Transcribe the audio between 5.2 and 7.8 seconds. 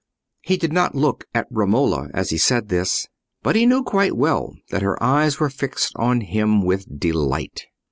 were fixed on him with delight.